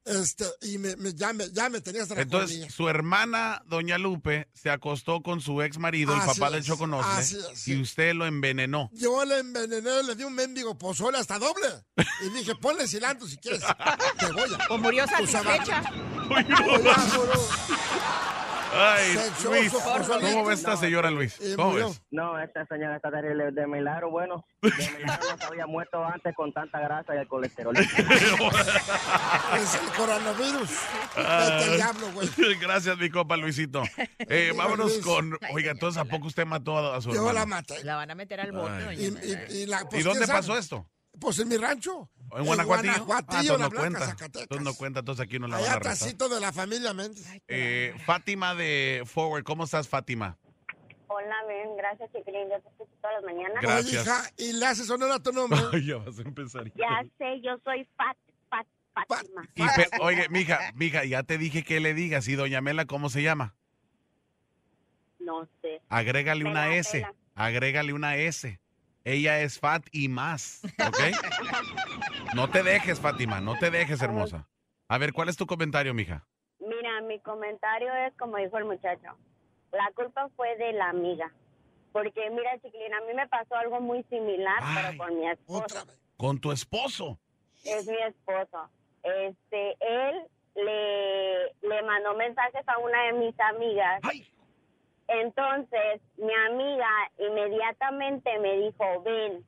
[0.05, 4.49] Este, y me, me- ya, me, ya me tenía hasta Entonces, su hermana, Doña Lupe,
[4.53, 7.73] se acostó con su ex marido, el papá del Choconostle, así es, sí.
[7.73, 8.89] y usted lo envenenó.
[8.93, 11.67] Yo le envenené, le di un mendigo pozole hasta doble.
[12.21, 13.61] Y dije, ponle cilantro si quieres.
[14.19, 14.57] Cebolla.
[14.69, 15.31] O murió Tú sabes.
[15.67, 15.83] satisfecha.
[18.75, 19.71] Ay, Luis.
[19.73, 21.37] ¿cómo ves esta señora, Luis?
[21.39, 22.01] Y ¿Cómo ves?
[22.11, 23.51] No, esta señora está terrible.
[23.51, 27.27] De milagro, bueno, de milagro no se había muerto antes con tanta grasa y el
[27.27, 27.75] colesterol.
[29.57, 30.69] Es el coronavirus.
[31.15, 32.29] Vete al diablo, güey.
[32.61, 33.83] Gracias, mi compa Luisito.
[34.19, 35.37] Eh, vámonos con.
[35.53, 37.47] Oiga, entonces, ¿a poco usted mató a, su Yo la hermano?
[37.47, 37.83] maté.
[37.83, 40.85] La van a meter al bote, Y, y- y la- pues, ¿Y dónde pasó esto?
[41.19, 42.09] Pues en mi rancho.
[42.35, 42.93] ¿En Guanajuatillo?
[42.93, 44.05] Ah, Guanajuatillo, entonces La no Blanca, cuenta.
[44.07, 44.41] Zacatecas.
[44.43, 45.93] Entonces no cuenta, entonces aquí no la van Allá a arrestar.
[45.95, 47.25] atrásito de la familia Méndez.
[47.47, 50.37] Eh, Fátima de Forward, ¿cómo estás, Fátima?
[51.07, 52.49] Hola, bien, gracias, chiquilín.
[52.49, 53.61] Yo te escucho todas las mañanas.
[53.61, 53.85] Gracias.
[53.85, 55.59] Oye, hija, y le haces honor a tu nombre.
[55.85, 56.63] Ya vas a empezar.
[56.73, 58.17] Ya sé, yo soy Fat,
[58.49, 58.65] Fat,
[59.07, 59.47] Fátima.
[59.53, 62.27] Y pe- oye, mija, mija, ya te dije que le digas.
[62.27, 63.53] ¿Y doña Mela cómo se llama?
[65.19, 65.81] No sé.
[65.89, 66.97] Agrégale una Mela, S.
[66.97, 67.13] Mela.
[67.35, 68.59] Agrégale una S.
[69.05, 70.97] Ella es fat y más, ¿ok?
[72.35, 74.47] No te dejes, Fátima, no te dejes, hermosa.
[74.87, 76.25] A ver, ¿cuál es tu comentario, mija?
[76.59, 79.17] Mira, mi comentario es como dijo el muchacho.
[79.71, 81.31] La culpa fue de la amiga.
[81.91, 85.63] Porque, mira, chiquilín, a mí me pasó algo muy similar, Ay, pero con mi esposo.
[85.63, 85.99] Otra vez.
[86.17, 87.19] Con tu esposo.
[87.63, 88.69] Es mi esposo.
[89.03, 94.01] Este, él le, le mandó mensajes a una de mis amigas.
[94.03, 94.27] Ay.
[95.07, 99.45] Entonces, mi amiga inmediatamente me dijo, ven.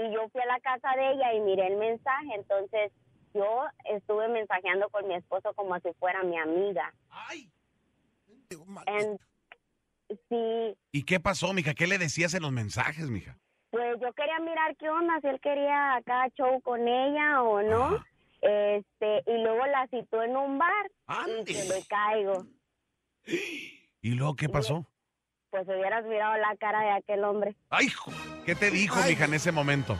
[0.00, 2.34] Y yo fui a la casa de ella y miré el mensaje.
[2.34, 2.92] Entonces,
[3.34, 6.92] yo estuve mensajeando con mi esposo como si fuera mi amiga.
[7.10, 7.50] Ay.
[8.86, 9.18] En,
[10.28, 11.74] sí, ¿Y qué pasó, mija?
[11.74, 13.36] ¿Qué le decías en los mensajes, mija?
[13.70, 17.84] pues yo quería mirar qué onda, si él quería acá show con ella o no.
[17.84, 18.06] Ajá.
[18.40, 21.44] Este, y luego la citó en un bar y Ande.
[21.44, 22.46] que le caigo.
[24.00, 24.86] ¿Y luego qué pasó?
[25.50, 27.56] Pues hubieras mirado la cara de aquel hombre.
[27.70, 28.12] Ay, jo-
[28.44, 29.10] ¿qué te dijo, Ay.
[29.10, 29.96] mija, en ese momento?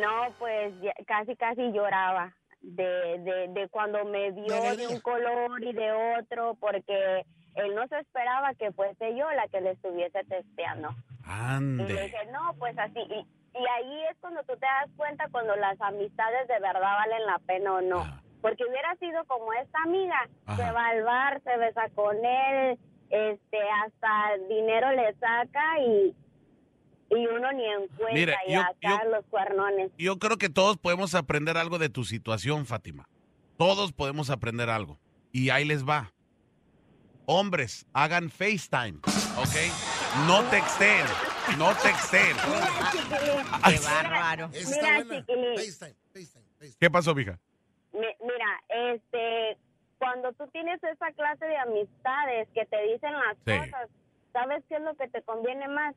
[0.00, 5.62] No, pues ya- casi, casi lloraba de, de, de cuando me vio de un color
[5.62, 7.24] y de otro, porque
[7.56, 10.88] él no se esperaba que fuese yo la que le estuviese testeando.
[10.90, 11.84] Y le Ande.
[12.02, 12.98] dije, no, pues así.
[13.00, 13.26] Y,
[13.58, 17.38] y ahí es cuando tú te das cuenta cuando las amistades de verdad valen la
[17.46, 18.00] pena o no.
[18.00, 18.20] Ajá.
[18.40, 20.56] Porque hubiera sido como esta amiga, Ajá.
[20.66, 22.78] se va al bar, se besa con él,
[23.14, 26.14] este, hasta dinero le saca y,
[27.10, 29.90] y uno ni en cuenta Mire, y yo- acá yo- los cuernones.
[29.98, 33.08] Yo creo que todos podemos aprender algo de tu situación, Fátima.
[33.56, 34.98] Todos podemos aprender algo.
[35.32, 36.12] Y ahí les va.
[37.26, 38.98] Hombres, hagan FaceTime,
[39.38, 40.26] ¿ok?
[40.26, 41.06] No texten,
[41.58, 41.70] no.
[41.72, 44.48] Mira, Ay, Qué bárbaro.
[44.48, 45.54] Mira, chiquilín.
[45.56, 46.76] FaceTime, FaceTime, FaceTime.
[46.78, 47.38] ¿Qué pasó, mija?
[47.92, 49.56] mi- mira, este,
[50.04, 53.70] cuando tú tienes esa clase de amistades que te dicen las Sí.
[53.70, 53.88] cosas,
[54.34, 55.94] ¿sabes qué es lo que te conviene más?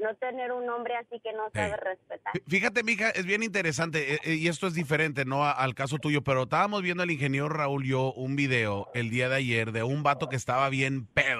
[0.00, 1.60] No tener un hombre así que no Sí.
[1.60, 2.32] sabe respetar.
[2.34, 5.98] Fí- Fíjate, mija, es bien interesante, eh, eh, y esto es diferente, no al caso
[5.98, 9.84] tuyo, pero estábamos viendo el ingeniero Raúl yo un video el día de ayer de
[9.84, 11.33] un vato que estaba bien pedo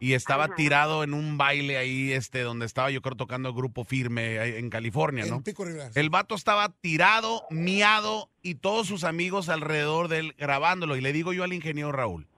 [0.00, 0.54] y estaba Ajá.
[0.54, 4.70] tirado en un baile ahí, este, donde estaba yo creo tocando grupo firme ahí en
[4.70, 5.36] California, ¿no?
[5.36, 5.90] En Pico Rivera.
[5.94, 10.96] El vato estaba tirado, miado y todos sus amigos alrededor de él grabándolo.
[10.96, 12.28] Y le digo yo al ingeniero Raúl,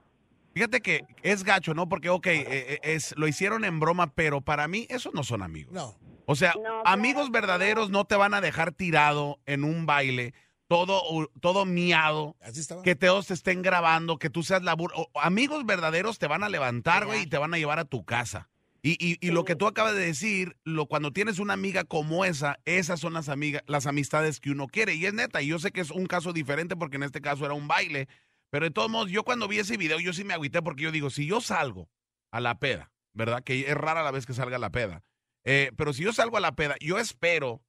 [0.53, 1.87] fíjate que es gacho, ¿no?
[1.87, 5.43] Porque, ok, eh, eh, es, lo hicieron en broma, pero para mí esos no son
[5.43, 5.73] amigos.
[5.73, 5.95] No.
[6.25, 10.33] O sea, No, amigos verdaderos no te van a dejar tirado en un baile,
[10.71, 14.99] todo, todo miado, Así que todos te estén grabando, que tú seas la burla.
[15.15, 18.49] Amigos verdaderos te van a levantar, güey, y te van a llevar a tu casa.
[18.81, 22.23] Y, y- y lo que tú acabas de decir, lo, cuando tienes una amiga como
[22.23, 24.95] esa, esas son las amigas, las amistades que uno quiere.
[24.95, 27.43] Y es neta, y yo sé que es un caso diferente porque en este caso
[27.43, 28.07] era un baile.
[28.49, 30.91] Pero de todos modos, yo cuando vi ese video, yo sí me agüité porque yo
[30.93, 31.89] digo, si yo salgo
[32.31, 33.43] a la peda, ¿verdad?
[33.43, 35.03] Que es rara la vez que salga a la peda.
[35.43, 37.61] Eh, pero si yo salgo a la peda, yo espero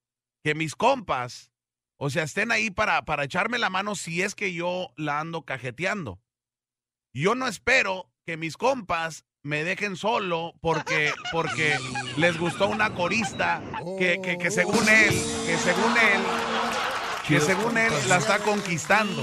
[0.45, 1.52] que mis compas,
[2.05, 5.43] o sea, estén ahí para, para echarme la mano si es que yo la ando
[5.43, 6.19] cajeteando.
[7.15, 11.79] Yo no espero que mis compas me dejen solo porque, porque
[12.17, 13.63] les gustó una corista
[14.01, 15.15] que, que, que según él,
[15.47, 16.23] que según él,
[17.29, 19.23] que según él la está conquistando.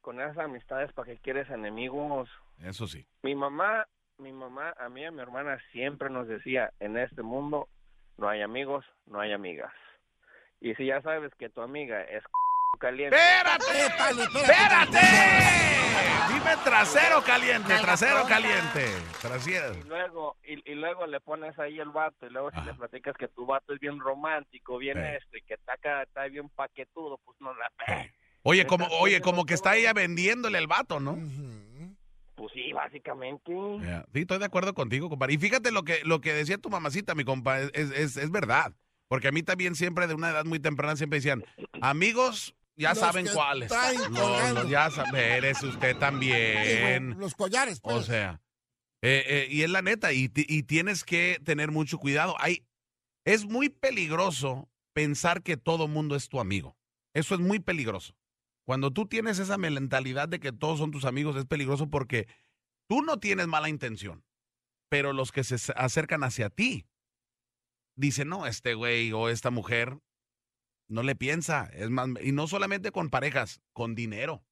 [0.00, 2.28] Con esas amistades, ¿para qué quieres enemigos?
[2.58, 3.06] Eso sí.
[3.22, 3.86] Mi mamá,
[4.18, 7.68] mi mamá, a mí y a mi hermana siempre nos decía, en este mundo
[8.16, 9.72] no hay amigos, no hay amigas.
[10.60, 12.24] Y si ya sabes que tu amiga es
[12.80, 13.86] caliente, ¡Espérate!
[14.40, 14.98] Espérate.
[16.28, 18.86] Dime trasero caliente, trasero caliente.
[19.20, 19.74] Trasero.
[19.78, 23.16] y luego y, y luego le pones ahí el vato y luego si le platicas
[23.16, 25.18] que tu vato es bien romántico, bien Eh.
[25.20, 27.70] este, que está está bien paquetudo, pues no la
[28.44, 31.16] Oye, como, oye, como que está ella vendiéndole el vato, ¿no?
[32.34, 33.52] Pues sí, básicamente.
[34.12, 35.34] Sí, estoy de acuerdo contigo, compadre.
[35.34, 38.72] Y fíjate lo que, lo que decía tu mamacita, mi compa, es, es, es verdad.
[39.06, 41.44] Porque a mí también siempre, de una edad muy temprana, siempre decían,
[41.80, 43.70] amigos, ya saben cuáles.
[44.10, 47.08] Los- los ya saben, eres usted también.
[47.10, 47.96] Digo, Los collares, pues.
[47.96, 48.42] O sea,
[49.02, 52.36] eh, eh, y es la neta, y, y tienes que tener mucho cuidado.
[52.38, 52.66] Hay,
[53.24, 56.76] es muy peligroso pensar que todo mundo es tu amigo.
[57.14, 58.14] Eso es muy peligroso.
[58.64, 62.28] Cuando tú tienes esa mentalidad de que todos son tus amigos, es peligroso porque
[62.88, 64.24] tú no tienes mala intención,
[64.88, 66.86] pero los que se acercan hacia ti
[67.96, 69.98] dicen, no, este güey o esta mujer
[70.88, 71.68] no le piensa.
[71.72, 74.42] Es más, y no solamente con parejas, con dinero.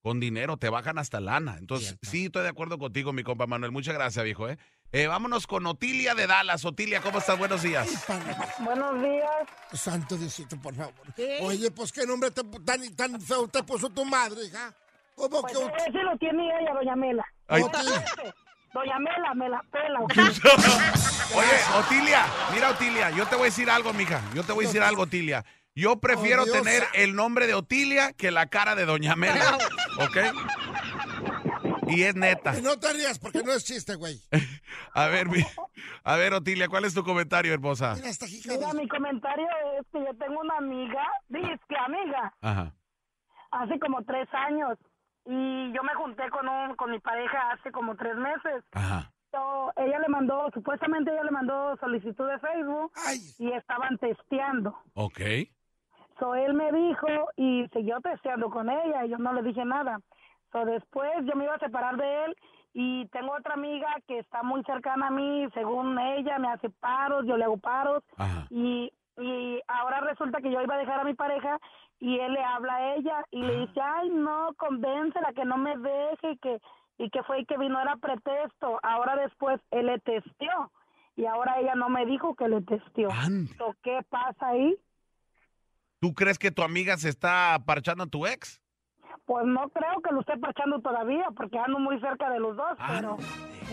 [0.00, 1.56] Con dinero, te bajan hasta lana.
[1.58, 2.08] Entonces, Cierto.
[2.10, 3.72] sí, estoy de acuerdo contigo, mi compa Manuel.
[3.72, 4.48] Muchas gracias, viejo.
[4.48, 4.56] ¿eh?
[4.92, 6.64] Eh, vámonos con Otilia de Dallas.
[6.64, 7.36] Otilia, ¿cómo estás?
[7.36, 8.06] Buenos días.
[8.60, 9.28] Buenos días.
[9.72, 10.94] Santo Diosito, por favor.
[11.16, 11.40] ¿Qué?
[11.42, 14.72] Oye, pues qué nombre te- tan, tan feo te puso tu madre, hija.
[15.16, 17.26] ¿Cómo Pues que ese lo tiene ella, doña Mela.
[17.48, 17.62] Ay.
[18.78, 20.00] Doña Mela, me la pela.
[21.34, 24.20] Oye, Otilia, mira, Otilia, yo te voy a decir algo, mija.
[24.34, 25.44] Yo te voy a decir algo, Otilia.
[25.74, 29.58] Yo prefiero Oh, tener el nombre de Otilia que la cara de Doña Mela.
[29.98, 30.16] ¿Ok?
[31.88, 32.56] Y es neta.
[32.58, 34.20] Y no te rías porque no es chiste, güey.
[34.94, 35.44] A ver, mi-
[36.04, 37.94] a ver, Otilia, ¿cuál es tu comentario, hermosa?
[37.94, 39.46] Mira esta hija Mira, mi comentario
[39.78, 42.74] es que yo tengo una amiga, dice que amiga, Ajá.
[43.52, 44.76] hace como tres años.
[45.30, 48.64] Y yo me junté con un, con mi pareja hace como tres meses.
[48.72, 49.12] Ajá.
[49.30, 54.74] So, ella le mandó, supuestamente ella le mandó solicitud de Facebook Ay, y estaban testeando.
[54.94, 55.20] Ok.
[56.18, 60.00] So, él me dijo y siguió testeando con ella y yo no le dije nada.
[60.50, 62.36] So, después yo me iba a separar de él
[62.72, 67.26] y tengo otra amiga que está muy cercana a mí, según ella, me hace paros,
[67.26, 68.46] yo le hago paros Ajá.
[68.48, 71.58] y, y ahora resulta que yo iba a dejar a mi pareja
[72.00, 75.76] y él le habla a ella y le dice, ay, no, convéncela que no me
[75.76, 76.60] deje y que,
[76.98, 78.78] y que fue y que vino era pretexto.
[78.82, 80.70] Ahora después él le testió
[81.16, 83.10] y ahora ella no me dijo que le testió.
[83.10, 83.52] Ande.
[83.56, 84.76] So, ¿Qué pasa ahí?
[86.00, 88.60] ¿Tú crees que tu amiga se está parchando a tu ex?
[89.26, 92.76] Pues no creo que lo esté parchando todavía porque ando muy cerca de los dos,
[92.78, 92.88] Ah.
[92.94, 93.16] pero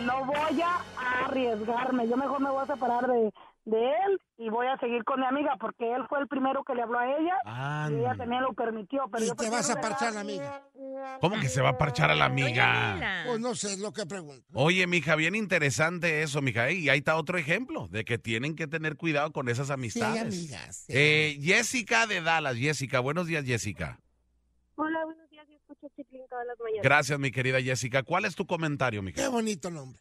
[0.04, 2.08] no voy a arriesgarme.
[2.10, 3.32] Yo mejor me voy a separar de,
[3.66, 6.76] de él y voy a seguir con mi amiga porque él fue el primero que
[6.76, 9.04] le habló a ella y ella también lo permitió.
[9.12, 11.18] Pero y yo te vas a parchar la dejar- amiga.
[11.20, 13.24] ¿Cómo que se va a parchar a la amiga?
[13.26, 14.46] Pues no sé, es lo que pregunto.
[14.54, 16.70] Oye, mija, bien interesante eso, mija.
[16.72, 20.22] Y ahí está otro ejemplo de que tienen que tener cuidado con esas Sí, amistades.
[20.22, 20.84] amigas.
[20.88, 20.94] sí.
[20.96, 22.58] Eh, Jessica de Dallas.
[22.58, 24.00] Jessica, buenos días, Jessica.
[24.76, 25.48] Hola, buenos días.
[25.50, 26.84] Yo escucho Chitlin todas las mañanas.
[26.84, 28.04] Gracias, mi querida Jessica.
[28.04, 29.30] ¿Cuál es tu comentario, Qué mija?
[29.30, 30.00] bonito nombre.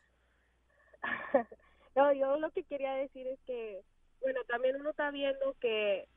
[1.97, 3.81] No, yo lo que quería decir es que,
[4.21, 6.09] bueno, también uno está viendo que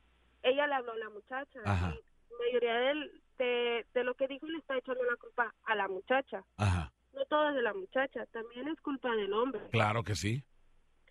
[0.44, 1.60] ella le habló a la muchacha.
[1.66, 1.94] Ajá.
[1.96, 5.76] Y la mayoría del- de, de lo que dijo le está echando la culpa a
[5.76, 6.44] la muchacha.
[6.58, 6.92] Ajá.
[7.14, 9.62] No todo es de la muchacha, también es culpa del hombre.
[9.72, 10.44] Claro que sí.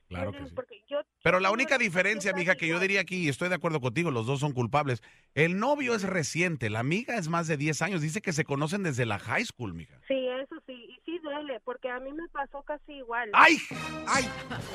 [0.08, 0.54] Claro que sí.
[0.88, 4.12] Yo, Pero la única diferencia, mija, que yo diría aquí, y estoy de acuerdo contigo,
[4.12, 5.02] los dos son culpables.
[5.34, 8.02] El novio es reciente, la amiga es más de 10 años.
[8.02, 9.98] Dice que se conocen desde la high school, mija.
[10.06, 10.95] sí, eso sí
[11.26, 13.30] duele, porque a mí me pasó casi igual.
[13.32, 13.58] ¡Ay!
[14.06, 14.24] ¡Ay!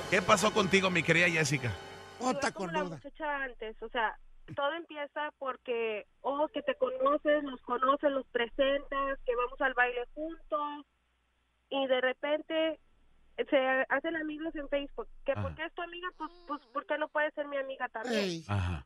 [0.09, 1.71] ¿Qué pasó contigo, mi querida Jessica?
[2.19, 4.15] Otra como la muchacha antes, o sea,
[4.55, 10.05] todo empieza porque, oh, que te conoces, los conoces, los presentas, que vamos al baile
[10.13, 10.85] juntos,
[11.69, 12.79] y de repente
[13.49, 15.41] se hacen amigos en Facebook, que Ajá.
[15.41, 18.43] porque es tu amiga, pues, pues, ¿por qué no puede ser mi amiga también?
[18.47, 18.85] Ajá.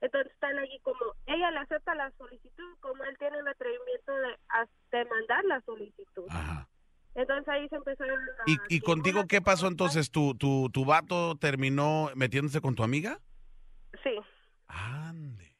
[0.00, 4.38] Entonces están allí como, ella le acepta la solicitud, como él tiene el atrevimiento de,
[4.92, 6.24] de mandar la solicitud.
[6.30, 6.66] Ajá.
[7.14, 8.42] Entonces ahí se empezaron a...
[8.46, 10.10] ¿Y, y contigo qué pasó entonces?
[10.10, 13.18] ¿Tu, tu, ¿Tu vato terminó metiéndose con tu amiga?
[14.02, 14.10] Sí.
[14.68, 15.56] Ande.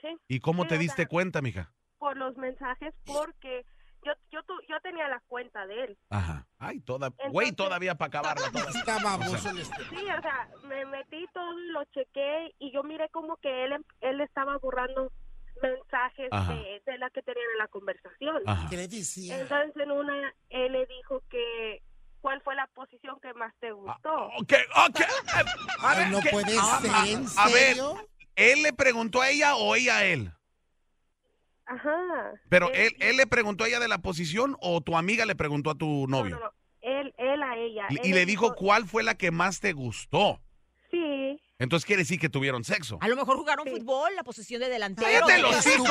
[0.00, 0.08] Sí.
[0.28, 1.72] ¿Y cómo Sí, te o diste sea, cuenta, mija?
[1.98, 3.66] por los mensajes porque
[4.02, 5.98] yo yo tu- yo tenía la cuenta de él.
[6.08, 6.46] Ajá.
[6.58, 8.50] Ay, toda, güey, todavía para acabarla.
[8.50, 8.70] toda.
[8.70, 9.84] Está baboso O sea, el este.
[9.84, 13.72] Sí, o sea, me metí todo y lo chequé y yo miré como que él
[13.72, 15.12] em- él estaba borrando
[15.62, 18.42] mensajes de, de la que tenían en la conversación.
[18.46, 18.68] Ajá.
[18.70, 19.40] ¿Qué le decía?
[19.40, 21.82] Entonces en una él le dijo que
[22.20, 24.26] cuál fue la posición que más te gustó.
[24.38, 24.52] Ok,
[24.88, 25.00] ok.
[25.80, 26.30] A Ay, ver, no ¿qué?
[26.30, 27.94] puede A- ser, a- ¿en A ver, serio?
[28.36, 30.32] ¿él le preguntó a ella o ella a él?
[31.66, 32.32] Ajá.
[32.48, 35.70] Pero él, él le preguntó a ella de la posición o tu amiga le preguntó
[35.70, 36.36] a tu No, novio.
[36.36, 36.52] no, no.
[36.82, 37.86] Él él a ella.
[37.90, 40.40] Y- Él Y le dijo cuál fue la que más te gustó.
[41.60, 42.98] Entonces quiere decir que tuvieron sexo.
[43.00, 45.06] A lo mejor jugaron fútbol, la posición de delantero.
[45.06, 45.84] ¡Cállate el hocico!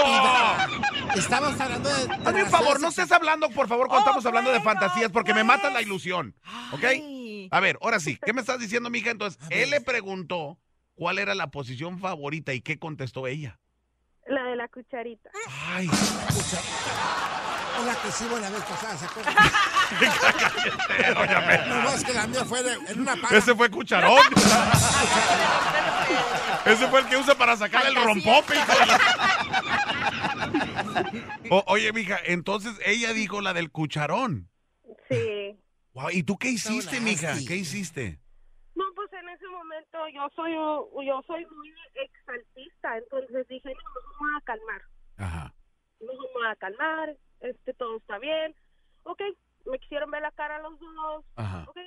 [1.16, 2.08] Estamos hablando de.
[2.08, 5.12] de Hazme un favor, no estés hablando, por favor, cuando Oh, estamos hablando de fantasías,
[5.12, 5.74] porque me mata pues.
[5.76, 6.36] la ilusión.
[6.74, 6.84] ¿Ok?
[6.84, 7.48] Ay.
[7.52, 9.12] A ver, ahora sí, ¿qué me estás diciendo, mija?
[9.12, 10.60] Entonces, él le preguntó
[10.96, 13.60] cuál era la posición favorita y qué contestó ella.
[14.50, 15.30] La de la cucharita.
[15.68, 16.58] Ay, Escucha.
[17.80, 19.36] Hola, que sí, buena vez pasada, ¿se acuerdan?
[21.70, 23.38] No, no, es que la mía fue de- en una paga.
[23.38, 24.18] ese fue cucharón.
[26.66, 28.56] ese fue el que usa para sacar el rompope.
[28.56, 29.00] la-
[31.52, 34.50] O- oye, mija, entonces ella dijo la del cucharón.
[35.10, 35.60] Sí.
[35.94, 37.36] Wow, ¿y tú qué hiciste, mija?
[37.48, 38.20] ¿Qué hiciste?
[38.74, 39.46] No, pues en ese
[39.94, 40.54] momento yo soy
[41.06, 44.82] yo soy muy exaltista, entonces dije, no, nos vamos a calmar,
[45.18, 45.54] Ajá.
[46.00, 48.56] nos vamos a calmar, este todo está bien,
[49.04, 49.22] ok,
[49.66, 51.66] me quisieron ver la cara a los dos, Ajá.
[51.68, 51.78] ok,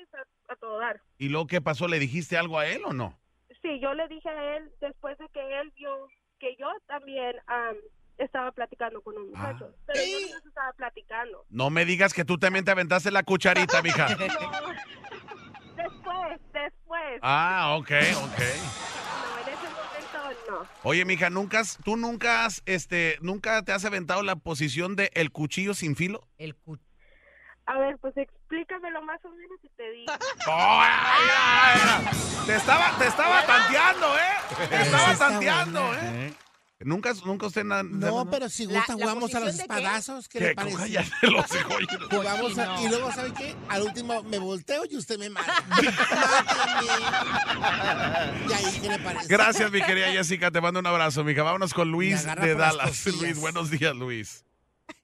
[0.48, 1.00] a, a todo dar.
[1.18, 1.88] ¿Y luego qué pasó?
[1.88, 3.18] ¿Le dijiste algo a él o no?
[3.62, 6.08] Sí, yo le dije a él después de que él vio
[6.40, 7.76] que yo también am,
[8.18, 9.82] estaba platicando con un muchacho, Ah.
[9.86, 11.44] pero yo no estaba platicando.
[11.48, 14.08] No me digas que tú también te aventaste la cucharita, mija.
[14.18, 17.90] No, después, después, Ah, ok, ok.
[17.90, 20.66] no, en ese momento no.
[20.82, 25.11] Oye, mija, nunca has- tú nunca has, este, nunca te has aventado la posición de
[25.14, 26.26] el cuchillo sin filo.
[26.38, 26.78] El cu-
[27.66, 30.12] A ver, pues explícamelo más o menos y te digo.
[30.48, 32.46] ¡Oh, ay, ay, ay!
[32.46, 34.66] Te estaba, te estaba tanteando, ¿eh?
[34.68, 35.94] Te estaba tanteando.
[35.94, 36.32] ¿eh?
[36.84, 40.28] Nunca, nunca usted na- No, pero si gusta, la jugamos a los espadazos.
[40.28, 40.44] ¿Qué, ¿Qué?
[40.46, 40.76] le parece?
[40.78, 41.76] Cállate los hijos.
[42.10, 42.82] Jugamos a- no.
[42.84, 43.54] y luego, ¿sabe qué?
[43.68, 45.64] Al último me volteo y usted me mata.
[48.48, 49.26] Y ahí, ¿qué le parece?
[49.28, 50.50] Gracias, mi querida Jessica.
[50.50, 51.42] Te mando un abrazo, mija.
[51.42, 53.06] Vámonos con Luis de Dallas.
[53.20, 54.44] Luis, buenos días, Luis.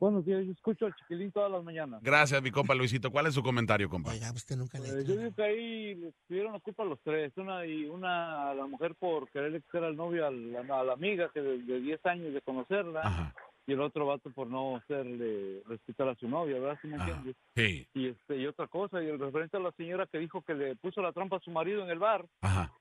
[0.01, 2.01] Buenos días, yo escucho al chiquilín todas las mañanas.
[2.03, 3.11] Gracias, mi compa Luisito.
[3.11, 4.11] ¿Cuál es su comentario, compa?
[4.13, 7.01] Oiga, usted nunca le Eh, yo digo que ahí les tuvieron la culpa a los
[7.03, 7.33] tres.
[7.37, 10.93] Una y una a la mujer por quererle quitar al novio a la, a la
[10.93, 13.01] amiga que de, de 10 años de conocerla.
[13.03, 13.35] Ajá.
[13.67, 16.79] Y el otro vato por no hacerle respetar a su novia, ¿verdad?
[16.81, 17.05] ¿Sí me Ajá.
[17.09, 17.37] entiendes?
[17.55, 17.87] Sí.
[17.95, 20.77] Y, este, y otra cosa, y el referente a la señora que dijo que le
[20.77, 22.73] puso la trampa a su marido en el bar, Ajá.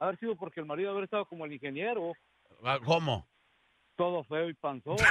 [0.00, 2.12] haber sido porque el marido haber estado como el ingeniero,
[2.62, 3.26] Ah, ¿Cómo?
[3.96, 4.96] Todo feo y panzón.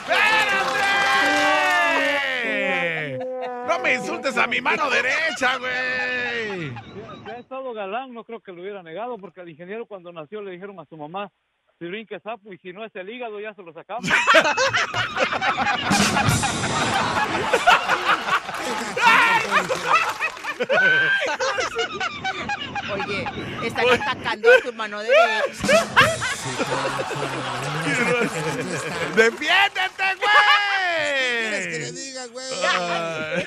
[0.00, 0.74] ¡Espérate!
[3.68, 6.70] No me insultes a mi mano derecha, güey.
[7.24, 10.42] Si ha estado galán, no creo que lo hubiera negado, porque al ingeniero cuando nació
[10.42, 11.30] le dijeron a su mamá,
[11.78, 14.08] si brinca sapo y si no es el hígado ya se lo sacamos.
[22.92, 23.24] Oye,
[23.66, 25.84] están atacando a tu mano derecha.
[29.16, 30.04] ¡Defiéndete,
[31.40, 32.48] ¿Quieres que le güey!
[32.50, 33.46] güey?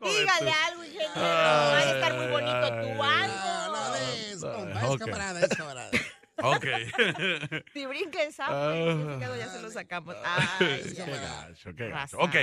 [0.20, 1.12] Dígale algo, ingeniero.
[1.16, 4.94] Va a estar muy bonito tu No, no de eso, compa, Ok.
[4.94, 5.90] es camarada, es camarada.
[6.42, 6.64] Ok.
[7.74, 9.14] Si brinca el sapo, Ah.
[9.16, 10.16] hígado ya se lo sacamos.
[10.24, 11.48] Ay, Es Qué camarada.
[11.48, 11.94] gacho, qué gacho.
[11.94, 12.16] Raza.
[12.18, 12.34] Ok.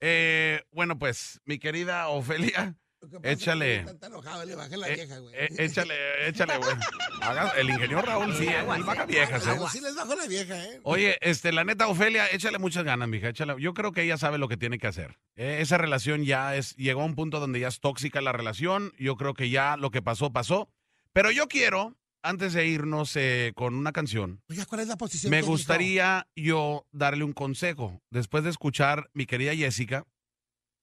[0.00, 2.74] Eh, bueno, pues, mi querida Ofelia,
[3.22, 3.80] échale.
[3.80, 5.34] Está enojado, le bajé la eh, vieja, güey.
[5.34, 5.94] eh, échale,
[6.28, 6.74] échale, güey.
[7.20, 9.58] Haga- el ingeniero Raúl sí, eh, él baja viejas, ¿eh?
[9.70, 10.80] Sí les bajó la vieja, ¿eh?
[10.84, 13.28] Oye, este, la neta, Ofelia, échale muchas ganas, mija.
[13.28, 13.54] Échale.
[13.60, 15.18] Yo creo que ella sabe lo que tiene que hacer.
[15.36, 18.92] Eh, esa relación ya es, llegó a un punto donde ya es tóxica la relación.
[18.98, 20.68] Yo creo que ya lo que pasó, pasó.
[21.12, 25.30] Pero yo quiero, antes de irnos eh, con una canción, Oiga, ¿cuál es la posición?
[25.30, 28.00] me gustaría yo darle un consejo.
[28.10, 30.04] Después de escuchar mi querida Jessica,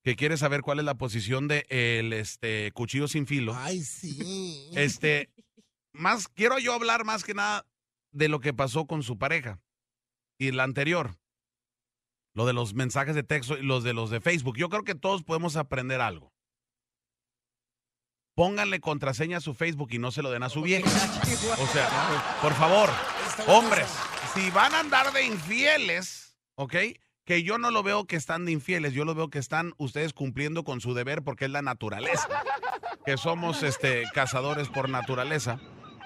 [0.03, 3.55] que quiere saber cuál es la posición de el este, cuchillo sin filo.
[3.55, 4.69] Ay, sí.
[4.75, 5.29] Este,
[5.93, 7.65] más, quiero yo hablar más que nada
[8.11, 9.61] de lo que pasó con su pareja
[10.37, 11.17] y la anterior.
[12.33, 14.57] Lo de los mensajes de texto y los de los de Facebook.
[14.57, 16.33] Yo creo que todos podemos aprender algo.
[18.35, 20.89] Pónganle contraseña a su Facebook y no se lo den a su vieja.
[21.59, 22.89] O sea, por favor,
[23.47, 23.87] hombres,
[24.33, 26.75] si van a andar de infieles, ¿ok?
[27.25, 30.13] Que yo no lo veo que están de infieles, yo lo veo que están ustedes
[30.13, 32.27] cumpliendo con su deber porque es la naturaleza.
[33.05, 35.59] Que somos este cazadores por naturaleza.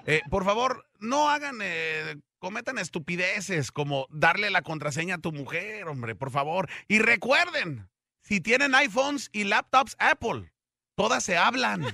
[0.05, 5.87] Eh, por favor, no hagan, eh, cometan estupideces como darle la contraseña a tu mujer,
[5.87, 6.69] hombre, por favor.
[6.87, 7.89] Y recuerden,
[8.21, 10.51] si tienen iPhones y laptops Apple,
[10.95, 11.85] todas se hablan.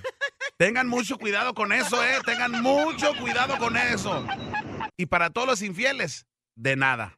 [0.58, 2.20] Tengan mucho cuidado con eso, eh.
[2.26, 4.26] Tengan mucho cuidado con eso.
[4.98, 7.18] Y para todos los infieles, de nada.